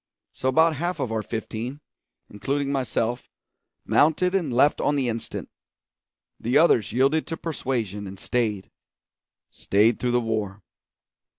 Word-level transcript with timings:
So 0.33 0.49
about 0.49 0.77
half 0.77 0.99
of 0.99 1.11
our 1.11 1.21
fifteen, 1.21 1.79
including 2.27 2.71
myself, 2.71 3.29
mounted 3.85 4.33
and 4.33 4.51
left 4.51 4.81
on 4.81 4.95
the 4.95 5.07
instant; 5.07 5.47
the 6.39 6.57
others 6.57 6.91
yielded 6.91 7.27
to 7.27 7.37
persuasion 7.37 8.07
and 8.07 8.19
stayed 8.19 8.71
stayed 9.51 9.99
through 9.99 10.09
the 10.09 10.19
war. 10.19 10.63